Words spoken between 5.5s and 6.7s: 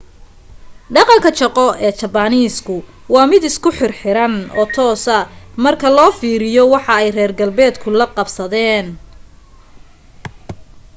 marka loo fiiriyo